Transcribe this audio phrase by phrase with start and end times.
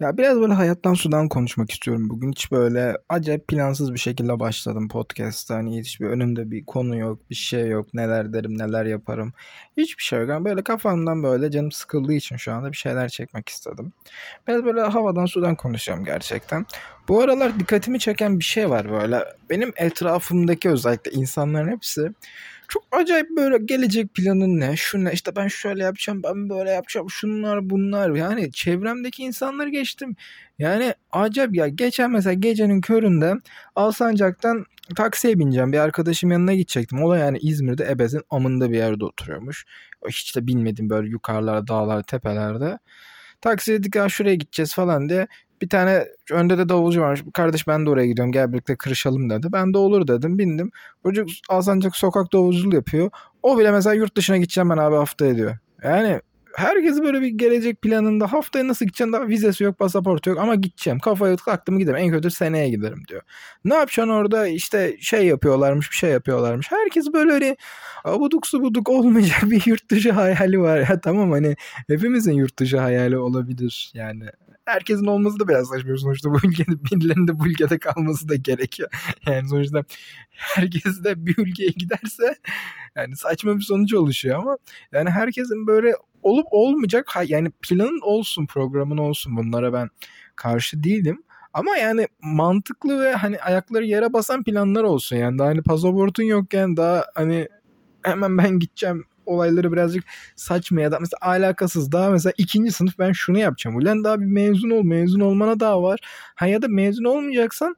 [0.00, 2.30] Ya biraz böyle hayattan sudan konuşmak istiyorum bugün.
[2.32, 5.54] Hiç böyle acayip plansız bir şekilde başladım podcast'a.
[5.54, 7.94] Hani hiçbir önümde bir konu yok, bir şey yok.
[7.94, 9.32] Neler derim, neler yaparım.
[9.76, 10.28] Hiçbir şey yok.
[10.28, 13.92] Yani böyle kafamdan böyle canım sıkıldığı için şu anda bir şeyler çekmek istedim.
[14.48, 16.66] Biraz böyle havadan sudan konuşacağım gerçekten.
[17.08, 19.24] Bu aralar dikkatimi çeken bir şey var böyle.
[19.50, 22.12] Benim etrafımdaki özellikle insanların hepsi
[22.68, 24.76] çok acayip böyle gelecek planın ne?
[24.76, 25.12] Şu ne?
[25.12, 27.10] İşte ben şöyle yapacağım, ben böyle yapacağım.
[27.10, 28.10] Şunlar bunlar.
[28.10, 30.16] Yani çevremdeki insanları geçtim.
[30.58, 31.68] Yani acayip ya.
[31.68, 33.34] Geçen mesela gecenin köründe
[33.76, 34.64] Alsancak'tan
[34.96, 35.72] taksiye bineceğim.
[35.72, 37.02] Bir arkadaşım yanına gidecektim.
[37.02, 39.64] O da yani İzmir'de Ebez'in amında bir yerde oturuyormuş.
[40.08, 42.78] Hiç de bilmedim böyle yukarılarda, dağlar, tepelerde.
[43.40, 45.26] Taksi dedik ya şuraya gideceğiz falan diye.
[45.62, 47.22] Bir tane önde de davulcu varmış.
[47.34, 49.46] Kardeş ben de oraya gidiyorum gel birlikte kırışalım dedi.
[49.52, 50.70] Ben de olur dedim bindim.
[51.02, 53.10] Çocuk Alsancak sokak davulculuğu yapıyor.
[53.42, 55.56] O bile mesela yurt dışına gideceğim ben abi hafta ediyor.
[55.84, 56.20] Yani
[56.58, 60.98] herkes böyle bir gelecek planında haftaya nasıl gideceğim daha vizesi yok pasaportu yok ama gideceğim
[60.98, 63.22] kafayı taktım giderim en kötü seneye giderim diyor.
[63.64, 66.72] Ne yapacaksın orada işte şey yapıyorlarmış bir şey yapıyorlarmış.
[66.72, 67.56] Herkes böyle öyle
[68.04, 73.18] abuduk subuduk olmayacak bir yurt dışı hayali var ya tamam hani hepimizin yurt dışı hayali
[73.18, 74.24] olabilir yani
[74.68, 75.96] herkesin olması da biraz saçma.
[75.96, 78.90] Sonuçta bu ülkede birilerinin de bu ülkede kalması da gerekiyor.
[79.26, 79.84] Yani sonuçta
[80.30, 82.34] herkes de bir ülkeye giderse
[82.96, 84.58] yani saçma bir sonuç oluşuyor ama
[84.92, 89.88] yani herkesin böyle olup olmayacak yani planın olsun programın olsun bunlara ben
[90.36, 91.22] karşı değilim.
[91.52, 96.76] Ama yani mantıklı ve hani ayakları yere basan planlar olsun yani daha hani pasaportun yokken
[96.76, 97.48] daha hani
[98.02, 100.04] hemen ben gideceğim olayları birazcık
[100.36, 103.76] saçma ya da mesela alakasız daha mesela ikinci sınıf ben şunu yapacağım.
[103.76, 106.00] Ulan daha bir mezun ol mezun olmana daha var.
[106.34, 107.76] Ha ya da mezun olmayacaksan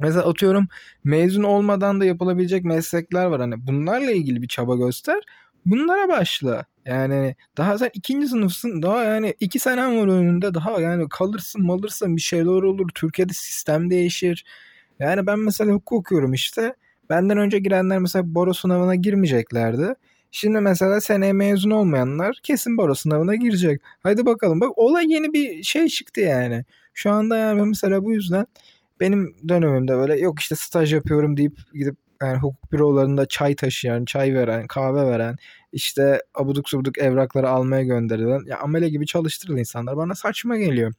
[0.00, 0.68] Mesela atıyorum
[1.04, 3.40] mezun olmadan da yapılabilecek meslekler var.
[3.40, 5.22] Hani bunlarla ilgili bir çaba göster.
[5.66, 6.64] Bunlara başla.
[6.86, 8.82] Yani daha sen ikinci sınıfsın.
[8.82, 10.54] Daha yani iki senem var önünde.
[10.54, 12.88] Daha yani kalırsın malırsın bir şeyler olur.
[12.94, 14.44] Türkiye'de sistem değişir.
[14.98, 16.74] Yani ben mesela hukuk okuyorum işte.
[17.10, 19.94] Benden önce girenler mesela baro sınavına girmeyeceklerdi.
[20.34, 23.82] Şimdi mesela seneye mezun olmayanlar kesin baro sınavına girecek.
[24.02, 24.60] Hadi bakalım.
[24.60, 26.64] Bak olay yeni bir şey çıktı yani.
[26.94, 28.46] Şu anda yani mesela bu yüzden
[29.00, 34.34] benim dönemimde böyle yok işte staj yapıyorum deyip gidip yani hukuk bürolarında çay taşıyan, çay
[34.34, 35.36] veren, kahve veren,
[35.72, 40.92] işte abuduk subuduk evrakları almaya gönderilen ya amele gibi çalıştırılan insanlar bana saçma geliyor.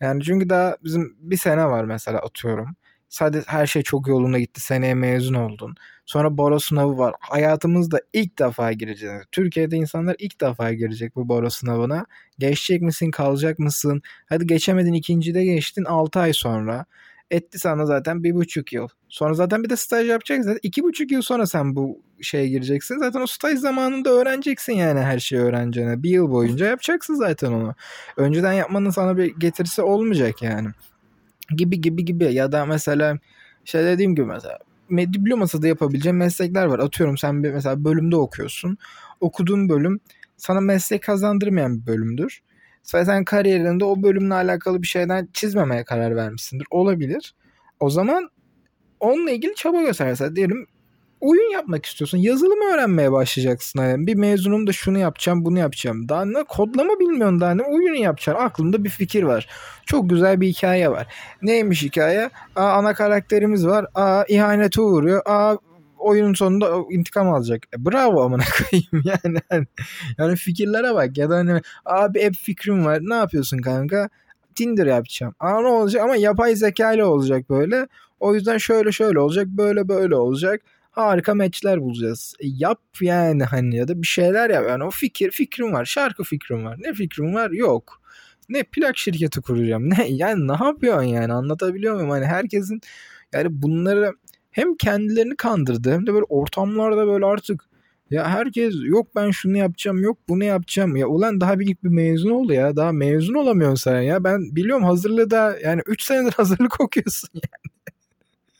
[0.00, 2.76] Yani çünkü daha bizim bir sene var mesela atıyorum.
[3.08, 4.60] Sadece her şey çok yolunda gitti.
[4.60, 5.76] Seneye mezun oldun.
[6.06, 7.14] Sonra baro sınavı var.
[7.20, 9.22] Hayatımızda ilk defa gireceğiz.
[9.32, 12.06] Türkiye'de insanlar ilk defa girecek bu baro sınavına.
[12.38, 14.02] Geçecek misin, kalacak mısın?
[14.26, 16.84] Hadi geçemedin ikincide geçtin 6 ay sonra.
[17.30, 18.88] Etti sana zaten bir buçuk yıl.
[19.08, 20.42] Sonra zaten bir de staj yapacaksın.
[20.42, 22.98] Zaten iki buçuk yıl sonra sen bu şeye gireceksin.
[22.98, 26.02] Zaten o staj zamanında öğreneceksin yani her şeyi öğreneceğini.
[26.02, 27.74] Bir yıl boyunca yapacaksın zaten onu.
[28.16, 30.68] Önceden yapmanın sana bir getirisi olmayacak yani
[31.56, 33.18] gibi gibi gibi ya da mesela
[33.64, 34.58] şey dediğim gibi mesela
[34.90, 36.78] diploması da yapabileceğin meslekler var.
[36.78, 38.78] Atıyorum sen bir mesela bölümde okuyorsun.
[39.20, 40.00] Okuduğun bölüm
[40.36, 42.42] sana meslek kazandırmayan bir bölümdür.
[42.94, 46.66] Ve sen kariyerinde o bölümle alakalı bir şeyden çizmemeye karar vermişsindir.
[46.70, 47.34] Olabilir.
[47.80, 48.30] O zaman
[49.00, 50.06] onunla ilgili çaba göster.
[50.06, 50.66] Mesela diyelim
[51.24, 52.18] oyun yapmak istiyorsun.
[52.18, 53.80] Yazılım öğrenmeye başlayacaksın.
[53.80, 56.08] Yani bir mezunum da şunu yapacağım, bunu yapacağım.
[56.08, 58.44] Daha ne kodlama bilmiyorsun daha ne oyunu yapacaksın.
[58.44, 59.48] Aklında bir fikir var.
[59.86, 61.06] Çok güzel bir hikaye var.
[61.42, 62.30] Neymiş hikaye?
[62.56, 63.86] Aa, ana karakterimiz var.
[63.94, 65.22] Aa, ihanete uğruyor.
[65.26, 65.56] Aa,
[65.98, 67.62] oyunun sonunda intikam alacak.
[67.76, 69.64] E, bravo amına koyayım yani.
[70.18, 72.98] yani fikirlere bak ya da hani abi hep fikrim var.
[73.02, 74.08] Ne yapıyorsun kanka?
[74.54, 75.34] Tinder yapacağım.
[75.40, 77.88] Aa ne olacak ama yapay zeka ile olacak böyle.
[78.20, 80.60] O yüzden şöyle şöyle olacak, böyle böyle olacak
[80.94, 82.34] harika matchler bulacağız.
[82.40, 84.64] E, yap yani hani ya da bir şeyler yap.
[84.68, 85.84] Yani o fikir fikrim var.
[85.84, 86.76] Şarkı fikrim var.
[86.80, 87.50] Ne fikrim var?
[87.50, 88.00] Yok.
[88.48, 89.90] Ne plak şirketi kuracağım.
[89.90, 92.10] Ne yani ne yapıyorsun yani anlatabiliyor muyum?
[92.10, 92.80] Hani herkesin
[93.34, 94.12] yani bunları
[94.50, 97.64] hem kendilerini kandırdı hem de böyle ortamlarda böyle artık
[98.10, 100.96] ya herkes yok ben şunu yapacağım yok bunu yapacağım.
[100.96, 102.76] Ya ulan daha bir ilk bir mezun oldu ya.
[102.76, 104.24] Daha mezun olamıyorsun sen ya.
[104.24, 107.73] Ben biliyorum hazırlığı da yani 3 senedir hazırlık okuyorsun yani.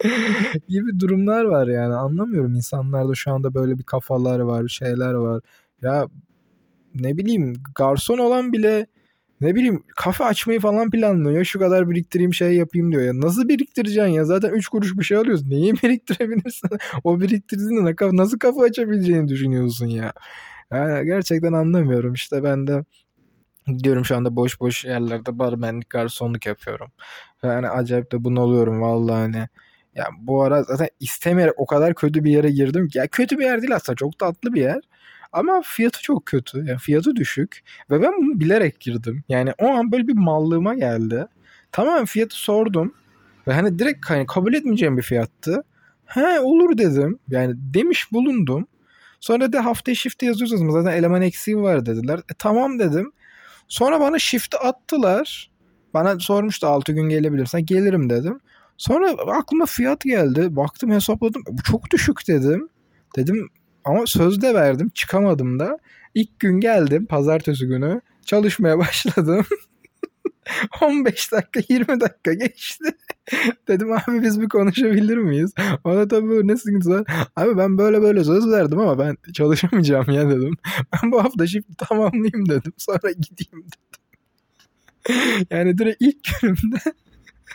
[0.69, 1.95] gibi durumlar var yani.
[1.95, 5.43] Anlamıyorum insanlarda şu anda böyle bir kafalar var, şeyler var.
[5.83, 6.09] Ya
[6.95, 8.87] ne bileyim garson olan bile
[9.41, 11.39] ne bileyim kafe açmayı falan planlıyor.
[11.39, 13.03] Ya şu kadar biriktireyim şey yapayım diyor.
[13.03, 14.25] Ya nasıl biriktireceksin ya?
[14.25, 15.51] Zaten 3 kuruş bir şey alıyorsun.
[15.51, 16.71] Neyi biriktirebilirsin?
[17.05, 20.13] o biriktirdiğinde nasıl kafa açabileceğini düşünüyorsun ya.
[20.73, 22.15] Yani gerçekten anlamıyorum.
[22.15, 22.85] İşte ben de
[23.85, 26.89] diyorum şu anda boş boş yerlerde barmenlik garsonluk yapıyorum.
[27.43, 29.49] Yani acayip de bunalıyorum vallahi hani.
[29.95, 32.99] Ya bu ara zaten istemeyerek o kadar kötü bir yere girdim ki.
[32.99, 34.81] Ya kötü bir yer değil aslında çok tatlı bir yer.
[35.33, 36.59] Ama fiyatı çok kötü.
[36.59, 37.63] Yani fiyatı düşük.
[37.91, 39.25] Ve ben bunu bilerek girdim.
[39.29, 41.27] Yani o an böyle bir mallığıma geldi.
[41.73, 42.95] Tamam fiyatı sordum.
[43.49, 45.65] Ve hani direkt hani kabul etmeyeceğim bir fiyattı.
[46.07, 47.19] He olur dedim.
[47.29, 48.67] Yani demiş bulundum.
[49.21, 52.19] Sonra da hafta shift'e yazıyorsunuz zaten eleman eksiği var dediler.
[52.19, 53.13] E, tamam dedim.
[53.69, 55.51] Sonra bana shift'i attılar.
[55.95, 58.41] Bana sormuştu 6 gün gelebilirsen gelirim dedim.
[58.77, 60.57] Sonra aklıma fiyat geldi.
[60.57, 61.43] Baktım hesapladım.
[61.49, 62.69] Bu çok düşük dedim.
[63.17, 63.49] Dedim
[63.85, 64.91] ama söz de verdim.
[64.95, 65.79] Çıkamadım da.
[66.15, 68.01] İlk gün geldim pazartesi günü.
[68.27, 69.47] Çalışmaya başladım.
[70.81, 72.85] 15 dakika 20 dakika geçti.
[73.69, 75.53] Dedim abi biz bir konuşabilir miyiz?
[75.85, 77.05] Bana tabii ne sıkıntı.
[77.37, 80.55] Abi ben böyle böyle söz verdim ama ben çalışamayacağım ya dedim.
[80.93, 82.73] Ben bu hafta shift tamamlayayım dedim.
[82.77, 83.81] Sonra gideyim dedim.
[85.51, 86.79] yani direkt ilk günümde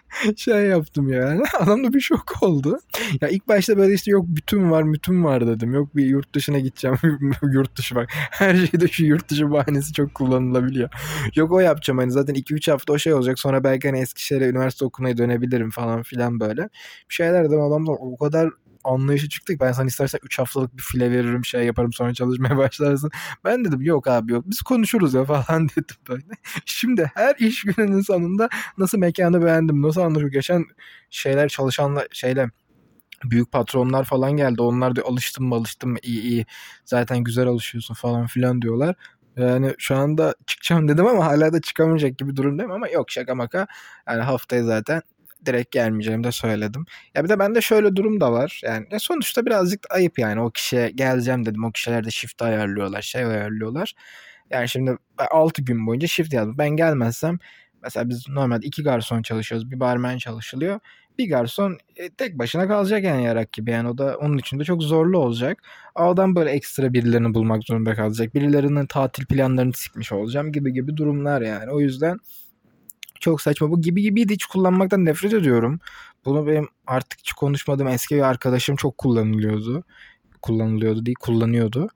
[0.36, 1.44] şey yaptım yani.
[1.60, 2.80] Adam da bir şok oldu.
[3.22, 5.74] Ya ilk başta böyle işte yok bütün var bütün var dedim.
[5.74, 6.98] Yok bir yurt dışına gideceğim.
[7.54, 8.10] yurt dışı bak.
[8.14, 10.90] Her şeyde şu yurt dışı bahanesi çok kullanılabiliyor.
[11.36, 13.40] Yok o yapacağım hani zaten 2-3 hafta o şey olacak.
[13.40, 16.62] Sonra belki hani Eskişehir'e üniversite okumaya dönebilirim falan filan böyle.
[17.10, 18.50] Bir şeyler dedim adam da o kadar
[18.84, 19.62] anlayışı çıktık.
[19.62, 23.12] Ben sana istersen 3 haftalık bir file veririm şey yaparım sonra çalışmaya başlarsın.
[23.46, 26.24] Ben dedim yok abi yok biz konuşuruz ya falan dedim böyle.
[26.66, 30.32] Şimdi her iş gününün sonunda nasıl mekanı beğendim nasıl anlaşıyor.
[30.32, 30.66] Geçen
[31.10, 32.50] şeyler çalışanlar şeyle
[33.24, 34.62] büyük patronlar falan geldi.
[34.62, 36.46] Onlar da alıştım mı alıştım mı iyi iyi
[36.86, 38.96] zaten güzel alışıyorsun falan filan diyorlar.
[39.38, 43.68] Yani şu anda çıkacağım dedim ama hala da çıkamayacak gibi durumdayım ama yok şaka maka.
[44.08, 45.02] Yani haftaya zaten
[45.46, 46.86] direkt gelmeyeceğimi de söyledim.
[47.16, 48.62] Ya bir de bende şöyle durum da var.
[48.64, 51.64] Yani sonuçta birazcık ayıp yani o kişiye geleceğim dedim.
[51.64, 53.94] O kişiler de shift ayarlıyorlar, şey ayarlıyorlar.
[54.50, 56.58] Yani şimdi 6 gün boyunca shift yazdım.
[56.58, 57.40] Ben gelmezsem
[57.84, 59.72] mesela biz normalde iki garson çalışıyoruz.
[59.72, 60.80] Bir barmen çalışılıyor.
[61.18, 63.72] Bir garson e, tek başına kalacak yani yarak gibi.
[63.72, 65.64] Yani o da onun için de çok zorlu olacak.
[65.96, 68.36] Adam böyle ekstra birilerini bulmak zorunda kalacak.
[68.36, 71.72] Birilerinin tatil planlarını sikmiş olacağım gibi gibi durumlar yani.
[71.72, 72.20] O yüzden
[73.20, 73.72] çok saçma.
[73.72, 75.80] Bu gibi gibiydi hiç kullanmaktan nefret ediyorum.
[76.26, 79.84] Bunu benim artık hiç konuşmadığım eski bir arkadaşım çok kullanılıyordu.
[80.42, 81.90] Kullanılıyordu değil kullanıyordu.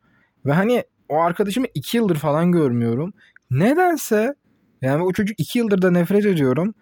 [0.46, 3.14] Ve hani o arkadaşımı iki yıldır falan görmüyorum.
[3.52, 4.36] Nedense
[4.82, 6.74] yani o çocuk iki yıldır da nefret ediyorum.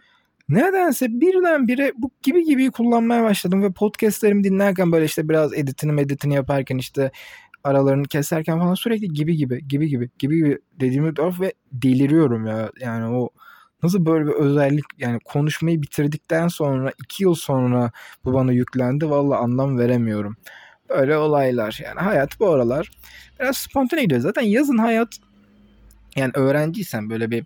[0.49, 6.33] Nedense birdenbire bu gibi gibi kullanmaya başladım ve podcastlerimi dinlerken böyle işte biraz editini editini
[6.33, 7.11] yaparken işte
[7.63, 12.71] aralarını keserken falan sürekli gibi gibi gibi gibi gibi gibi dediğimi ve deliriyorum ya.
[12.79, 13.29] Yani o
[13.83, 17.91] Nasıl böyle bir özellik yani konuşmayı bitirdikten sonra iki yıl sonra
[18.25, 20.37] bu bana yüklendi valla anlam veremiyorum.
[20.89, 22.91] Böyle olaylar yani hayat bu aralar
[23.39, 24.21] biraz spontane gidiyor.
[24.21, 25.09] Zaten yazın hayat
[26.15, 27.45] yani öğrenciysen böyle bir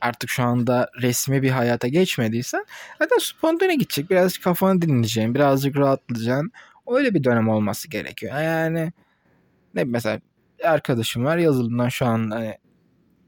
[0.00, 2.64] artık şu anda resmi bir hayata geçmediysen
[2.98, 4.10] zaten spontane gidecek.
[4.10, 5.34] Birazcık kafanı dinleyeceksin.
[5.34, 6.52] Birazcık rahatlayacaksın.
[6.88, 8.40] Öyle bir dönem olması gerekiyor.
[8.40, 8.92] Yani
[9.74, 10.20] ne mesela
[10.64, 12.58] arkadaşım var yazılımdan şu an hani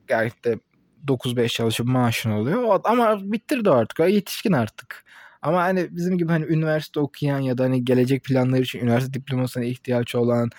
[0.06, 0.58] gayet de
[1.06, 2.80] 9-5 çalışıp maaşın oluyor.
[2.84, 4.00] Ama bitirdi artık.
[4.00, 5.04] Yetişkin artık.
[5.42, 9.64] Ama hani bizim gibi hani üniversite okuyan ya da hani gelecek planları için üniversite diplomasına
[9.64, 10.50] ihtiyaç olan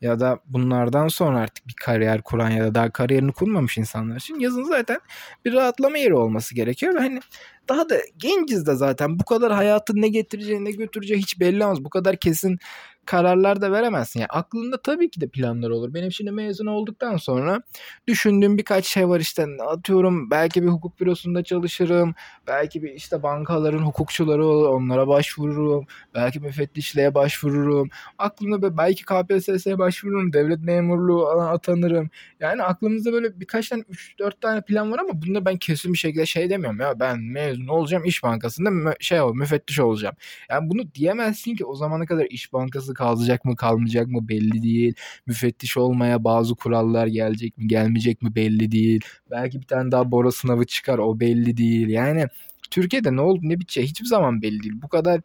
[0.00, 4.40] ya da bunlardan sonra artık bir kariyer kuran ya da daha kariyerini kurmamış insanlar için
[4.40, 5.00] yazın zaten
[5.44, 7.20] bir rahatlama yeri olması gerekiyor ve hani
[7.68, 11.84] daha da genciz de zaten bu kadar hayatın ne getireceği ne götüreceği hiç belli olmaz.
[11.84, 12.58] Bu kadar kesin
[13.06, 14.20] kararlar da veremezsin.
[14.20, 15.94] Yani aklında tabii ki de planlar olur.
[15.94, 17.62] Benim şimdi mezun olduktan sonra
[18.08, 22.14] düşündüğüm birkaç şey var işte atıyorum belki bir hukuk bürosunda çalışırım.
[22.46, 25.86] Belki bir işte bankaların hukukçuları olur onlara başvururum.
[26.14, 27.88] Belki müfettişliğe başvururum.
[28.18, 30.32] Aklımda belki KPSS'ye başvururum.
[30.32, 32.10] Devlet memurluğu atanırım.
[32.40, 36.26] Yani aklımızda böyle birkaç tane 3-4 tane plan var ama bunda ben kesin bir şekilde
[36.26, 40.16] şey demiyorum ya ben mezun olacağım iş bankasında şey ol müfettiş olacağım.
[40.50, 44.94] Yani bunu diyemezsin ki o zamana kadar iş bankası kalacak mı kalmayacak mı belli değil.
[45.26, 49.04] Müfettiş olmaya bazı kurallar gelecek mi gelmeyecek mi belli değil.
[49.30, 51.88] Belki bir tane daha Bora sınavı çıkar o belli değil.
[51.88, 52.26] Yani
[52.70, 54.82] Türkiye'de ne oldu ne biteceği hiçbir zaman belli değil.
[54.82, 55.20] Bu kadar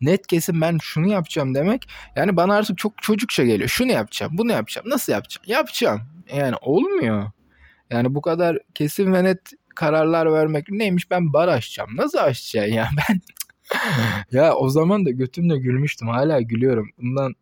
[0.00, 3.68] net kesin ben şunu yapacağım demek yani bana artık çok çocukça geliyor.
[3.68, 4.90] Şunu yapacağım, bunu yapacağım.
[4.90, 5.44] Nasıl yapacağım?
[5.46, 6.00] Yapacağım.
[6.34, 7.30] Yani olmuyor.
[7.90, 9.40] Yani bu kadar kesin ve net
[9.74, 11.96] kararlar vermek neymiş ben bar açacağım.
[11.96, 13.20] Nasıl açacağım ya ben
[14.32, 16.08] ya o zaman da götümle gülmüştüm.
[16.08, 16.90] Hala gülüyorum.
[16.98, 17.34] Bundan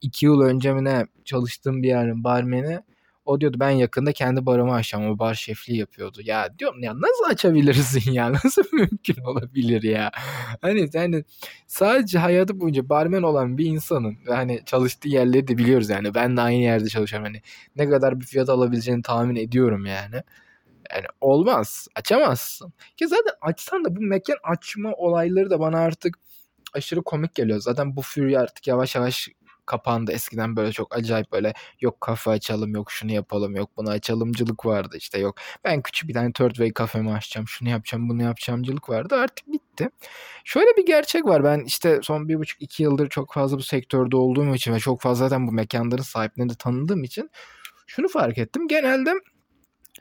[0.00, 2.80] iki yıl önce mi ne çalıştığım bir yerin barmeni
[3.24, 5.10] o diyordu ben yakında kendi barımı açacağım.
[5.10, 6.20] O bar şefliği yapıyordu.
[6.24, 8.32] Ya diyorum ya nasıl açabilirsin ya?
[8.44, 10.10] Nasıl mümkün olabilir ya?
[10.60, 11.24] Hani yani
[11.66, 16.14] sadece hayatı boyunca barmen olan bir insanın hani çalıştığı yerleri de biliyoruz yani.
[16.14, 17.26] Ben de aynı yerde çalışıyorum.
[17.26, 17.42] Hani
[17.76, 20.22] ne kadar bir fiyat alabileceğini tahmin ediyorum yani.
[20.94, 21.88] Yani olmaz.
[21.96, 22.72] Açamazsın.
[22.96, 26.18] Ki zaten açsan da bu mekan açma olayları da bana artık
[26.74, 27.60] aşırı komik geliyor.
[27.60, 29.28] Zaten bu furya artık yavaş yavaş
[29.66, 30.12] kapandı.
[30.12, 34.96] Eskiden böyle çok acayip böyle yok kafe açalım yok şunu yapalım yok bunu açalımcılık vardı
[34.98, 39.14] işte yok ben küçük bir tane third way kafemi açacağım şunu yapacağım bunu yapacağımcılık vardı
[39.16, 39.88] artık bitti.
[40.44, 44.16] Şöyle bir gerçek var ben işte son bir buçuk iki yıldır çok fazla bu sektörde
[44.16, 47.30] olduğum için ve çok fazla zaten bu mekanların sahiplerini de tanıdığım için
[47.86, 48.68] şunu fark ettim.
[48.68, 49.14] Genelde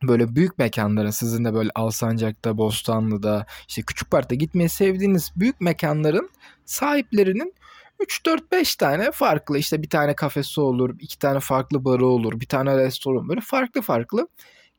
[0.03, 6.29] böyle büyük mekanların sizin de böyle Alsancak'ta, Bostanlı'da, işte Küçük Park'ta gitmeyi sevdiğiniz büyük mekanların
[6.65, 7.53] sahiplerinin
[7.99, 12.77] 3-4-5 tane farklı işte bir tane kafesi olur, iki tane farklı barı olur, bir tane
[12.77, 14.27] restoran böyle farklı farklı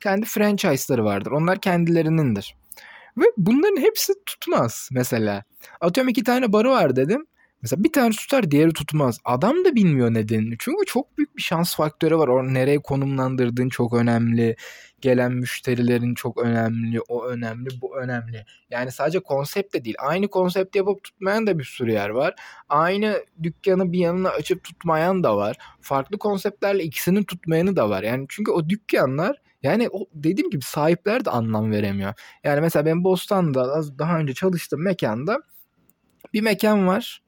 [0.00, 1.31] kendi franchise'ları vardır.
[1.31, 2.55] Onlar kendilerinindir.
[3.17, 5.43] Ve bunların hepsi tutmaz mesela.
[5.81, 7.26] Atıyorum iki tane barı var dedim.
[7.62, 9.19] Mesela bir tane tutar diğeri tutmaz.
[9.25, 10.54] Adam da bilmiyor nedenini.
[10.59, 12.28] Çünkü çok büyük bir şans faktörü var.
[12.28, 14.57] O nereye konumlandırdığın çok önemli.
[15.00, 17.00] Gelen müşterilerin çok önemli.
[17.09, 18.45] O önemli, bu önemli.
[18.71, 19.97] Yani sadece konsept de değil.
[19.99, 22.35] Aynı konsept yapıp tutmayan da bir sürü yer var.
[22.69, 25.57] Aynı dükkanı bir yanına açıp tutmayan da var.
[25.81, 28.02] Farklı konseptlerle ikisini tutmayanı da var.
[28.02, 32.14] Yani çünkü o dükkanlar yani o dediğim gibi sahipler de anlam veremiyor.
[32.45, 35.38] Yani mesela ben Bostan'da daha önce çalıştığım mekanda
[36.33, 37.22] bir mekan var.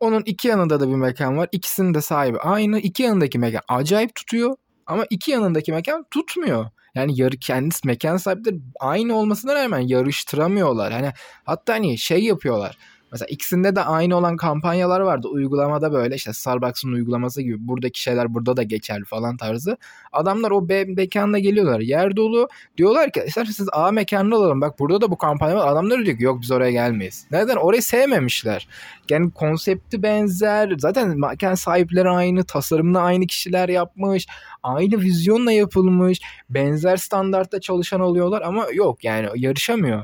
[0.00, 1.48] Onun iki yanında da bir mekan var.
[1.52, 2.78] İkisinin de sahibi aynı.
[2.78, 4.56] İki yanındaki mekan acayip tutuyor.
[4.86, 6.66] Ama iki yanındaki mekan tutmuyor.
[6.94, 10.92] Yani yarı kendisi mekan sahipleri aynı olmasına rağmen yarıştıramıyorlar.
[10.92, 11.12] Hani
[11.44, 12.78] hatta hani şey yapıyorlar.
[13.12, 15.28] Mesela ikisinde de aynı olan kampanyalar vardı.
[15.28, 19.76] Uygulamada böyle işte Starbucks'ın uygulaması gibi buradaki şeyler burada da geçerli falan tarzı.
[20.12, 21.80] Adamlar o B mekanına geliyorlar.
[21.80, 22.48] Yer dolu.
[22.76, 24.60] Diyorlar ki isterseniz A mekanında olalım.
[24.60, 25.72] Bak burada da bu kampanya var.
[25.72, 27.26] Adamlar diyor ki yok biz oraya gelmeyiz.
[27.30, 27.56] Neden?
[27.56, 28.68] Orayı sevmemişler.
[29.10, 30.72] Yani konsepti benzer.
[30.78, 32.44] Zaten mekan sahipleri aynı.
[32.44, 34.26] Tasarımını aynı kişiler yapmış.
[34.62, 36.20] Aynı vizyonla yapılmış.
[36.50, 40.02] Benzer standartta çalışan oluyorlar ama yok yani yarışamıyor.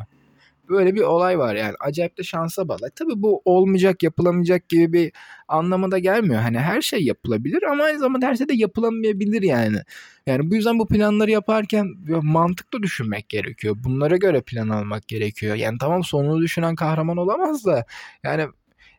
[0.73, 1.75] Böyle bir olay var yani.
[1.81, 2.91] Acayip de şansa bağlı.
[2.97, 5.13] Tabii bu olmayacak, yapılamayacak gibi bir
[5.49, 6.43] anlamı da gelmiyor.
[6.43, 9.79] Hani her şey yapılabilir ama aynı zamanda her şey de yapılamayabilir yani.
[10.27, 11.87] Yani bu yüzden bu planları yaparken
[12.23, 13.77] mantıklı düşünmek gerekiyor.
[13.85, 15.57] Bunlara göre plan almak gerekiyor.
[15.57, 17.87] Yani tamam sonunu düşünen kahraman olamaz da
[18.25, 18.47] yani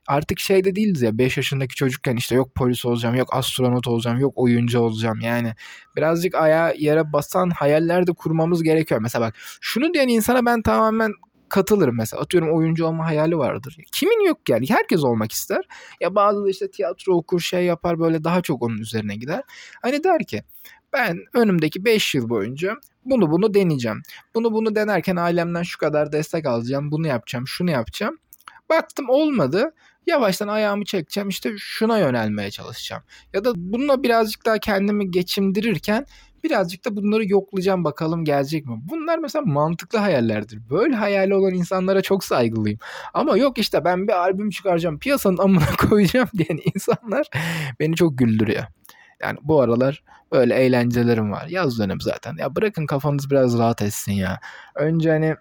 [0.08, 4.34] artık şeyde değiliz ya 5 yaşındaki çocukken işte yok polis olacağım, yok astronot olacağım, yok
[4.36, 5.20] oyuncu olacağım.
[5.22, 5.54] Yani
[5.96, 9.02] birazcık ayağa yere basan hayaller de kurmamız gerekiyor.
[9.02, 11.14] Mesela bak şunu diyen insana ben tamamen
[11.50, 12.22] katılırım mesela.
[12.22, 13.78] Atıyorum oyuncu olma hayali vardır.
[13.92, 14.70] Kimin yok yani?
[14.70, 15.68] Herkes olmak ister.
[16.02, 19.44] Ya bazı da işte tiyatro okur şey yapar böyle daha çok onun üzerine gider.
[19.82, 20.44] Hani der ki
[20.94, 24.02] ben önümdeki 5 yıl boyunca bunu bunu deneyeceğim.
[24.36, 26.92] Bunu bunu denerken ailemden şu kadar destek alacağım.
[26.92, 28.18] Bunu yapacağım, şunu yapacağım.
[28.70, 29.74] Baktım olmadı.
[30.08, 33.04] Yavaştan ayağımı çekeceğim işte şuna yönelmeye çalışacağım.
[33.34, 36.06] Ya da bununla birazcık daha kendimi geçimdirirken
[36.44, 38.82] birazcık da bunları yoklayacağım bakalım gelecek mi?
[38.90, 40.70] Bunlar mesela mantıklı hayallerdir.
[40.70, 42.80] Böyle hayali olan insanlara çok saygılıyım.
[43.14, 47.28] Ama yok işte ben bir albüm çıkaracağım piyasanın amına koyacağım diyen insanlar
[47.80, 48.64] beni çok güldürüyor.
[49.22, 51.48] Yani bu aralar böyle eğlencelerim var.
[51.48, 52.36] Yaz dönem zaten.
[52.38, 54.40] Ya bırakın kafanız biraz rahat etsin ya.
[54.76, 55.36] Önce hani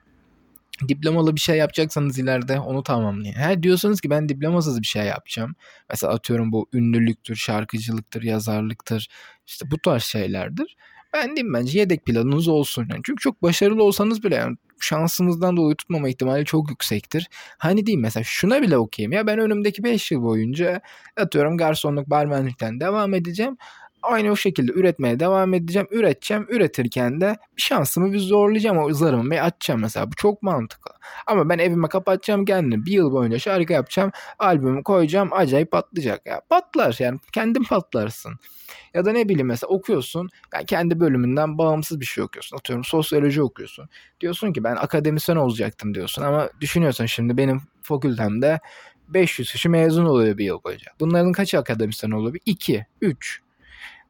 [0.89, 3.35] diplomalı bir şey yapacaksanız ileride onu tamamlayın.
[3.35, 5.55] Her diyorsanız ki ben diplomasız bir şey yapacağım.
[5.91, 9.09] Mesela atıyorum bu ünlülüktür, şarkıcılıktır, yazarlıktır.
[9.47, 10.77] İşte bu tarz şeylerdir.
[11.13, 12.87] Ben diyeyim bence yedek planınız olsun.
[12.91, 17.29] Yani çünkü çok başarılı olsanız bile yani şansınızdan dolayı tutmama ihtimali çok yüksektir.
[17.59, 20.81] Hani diyeyim mesela şuna bile okuyayım ya ben önümdeki 5 yıl boyunca
[21.17, 23.57] atıyorum garsonluk barmenlikten devam edeceğim.
[24.03, 25.89] Aynı o şekilde üretmeye devam edeceğim.
[25.91, 26.47] Üreteceğim.
[26.49, 28.79] Üretirken de şansımı bir zorlayacağım.
[28.79, 30.07] O zarımı bir açacağım mesela.
[30.13, 30.93] Bu çok mantıklı.
[31.27, 32.87] Ama ben evime kapatacağım kendimi.
[32.87, 34.11] Bir yıl boyunca şarkı yapacağım.
[34.39, 35.29] Albümü koyacağım.
[35.33, 36.27] Acayip patlayacak.
[36.27, 37.19] Ya patlar yani.
[37.33, 38.39] Kendin patlarsın.
[38.95, 40.29] Ya da ne bileyim mesela okuyorsun.
[40.55, 42.57] Yani kendi bölümünden bağımsız bir şey okuyorsun.
[42.57, 43.89] Atıyorum sosyoloji okuyorsun.
[44.21, 46.23] Diyorsun ki ben akademisyen olacaktım diyorsun.
[46.23, 48.61] Ama düşünüyorsun şimdi benim fakültemde
[49.09, 50.93] 500 kişi mezun oluyor bir yıl boyunca.
[51.01, 52.37] Bunların kaçı akademisyen oluyor?
[52.47, 53.43] 2, 3.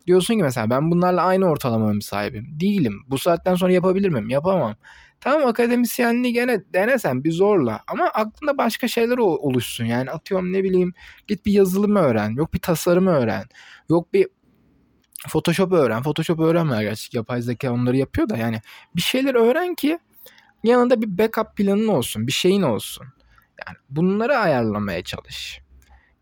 [0.06, 2.60] Diyorsun ki mesela ben bunlarla aynı ortalamaya sahibim?
[2.60, 3.02] Değilim.
[3.08, 4.28] Bu saatten sonra yapabilir miyim?
[4.28, 4.76] Yapamam.
[5.20, 9.84] Tamam akademisyenliği gene denesen bir zorla ama aklında başka şeyler oluşsun.
[9.84, 10.94] Yani atıyorum ne bileyim
[11.26, 12.30] git bir yazılım öğren.
[12.30, 13.44] Yok bir tasarım öğren.
[13.88, 14.28] Yok bir
[15.28, 16.02] Photoshop öğren.
[16.02, 18.60] Photoshop öğrenme gerçi yapay zeka onları yapıyor da yani
[18.96, 19.98] bir şeyler öğren ki
[20.64, 22.26] yanında bir backup planın olsun.
[22.26, 23.06] Bir şeyin olsun.
[23.66, 25.62] Yani bunları ayarlamaya çalış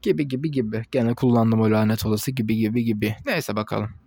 [0.02, 0.82] gibi gibi gibi.
[0.90, 3.16] Gene kullandım o lanet olası gibi gibi gibi.
[3.26, 3.99] Neyse bakalım.